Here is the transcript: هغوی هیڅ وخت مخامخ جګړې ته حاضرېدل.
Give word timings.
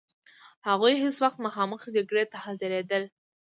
هغوی 0.67 0.93
هیڅ 1.03 1.15
وخت 1.23 1.37
مخامخ 1.45 1.81
جګړې 1.95 2.23
ته 2.31 2.37
حاضرېدل. 2.45 3.03